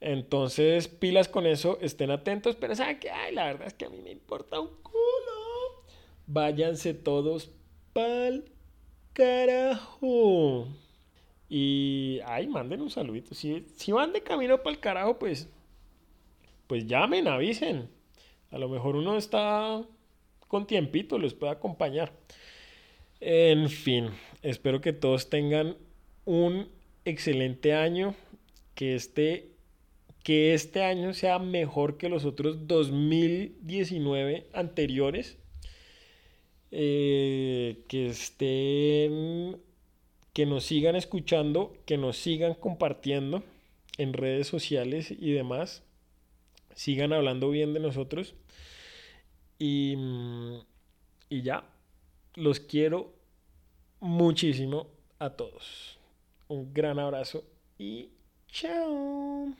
[0.00, 3.10] Entonces, pilas con eso, estén atentos, pero ¿saben qué?
[3.10, 5.03] Ay, la verdad es que a mí me importa un culo.
[6.26, 7.50] Váyanse todos
[7.92, 8.44] pa'l
[9.12, 10.68] carajo.
[11.48, 13.34] Y, ay, manden un saludito.
[13.34, 15.48] Si, si van de camino pa'l carajo, pues,
[16.66, 17.88] pues llamen, avisen.
[18.50, 19.84] A lo mejor uno está
[20.48, 22.12] con tiempito, les puede acompañar.
[23.20, 24.10] En fin,
[24.42, 25.76] espero que todos tengan
[26.24, 26.68] un
[27.04, 28.14] excelente año,
[28.74, 29.50] que este,
[30.22, 35.38] que este año sea mejor que los otros 2019 anteriores,
[36.76, 39.60] eh, que estén,
[40.32, 43.44] que nos sigan escuchando, que nos sigan compartiendo
[43.96, 45.84] en redes sociales y demás,
[46.74, 48.34] sigan hablando bien de nosotros
[49.58, 49.96] y,
[51.28, 51.64] y ya
[52.34, 53.14] los quiero
[54.00, 54.88] muchísimo
[55.20, 55.98] a todos.
[56.48, 57.44] Un gran abrazo
[57.78, 58.10] y
[58.48, 59.54] chao.